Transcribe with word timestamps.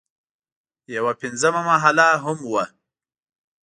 یوه 0.95 1.13
پنځمه 1.21 1.61
محله 1.69 2.07
هم 2.23 2.37
وه. 2.51 2.63